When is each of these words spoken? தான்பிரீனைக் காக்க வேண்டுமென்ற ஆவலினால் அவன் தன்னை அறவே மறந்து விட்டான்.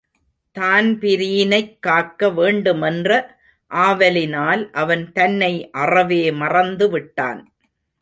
தான்பிரீனைக் 0.55 1.79
காக்க 1.79 2.29
வேண்டுமென்ற 2.29 3.11
ஆவலினால் 3.71 4.69
அவன் 4.71 5.11
தன்னை 5.11 5.69
அறவே 5.71 6.31
மறந்து 6.31 6.89
விட்டான். 6.89 7.41